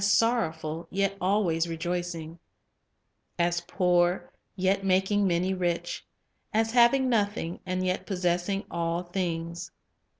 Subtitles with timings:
[0.03, 2.39] sorrowful, yet ahvay rejoicing;
[3.37, 6.03] as poor, yet making main' rich;
[6.51, 9.69] as having nothing, and yet possessing all things."'